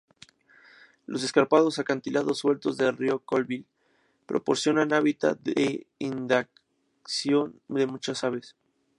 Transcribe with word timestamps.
Los 1.05 1.21
escarpados 1.21 1.77
acantilados, 1.77 2.39
sueltos 2.39 2.75
del 2.75 2.97
río 2.97 3.19
Colville 3.19 3.67
proporcionan 4.25 4.93
hábitat 4.93 5.39
de 5.41 5.85
anidación 6.01 7.61
de 7.67 7.85
muchas 7.85 8.23
aves. 8.23 8.55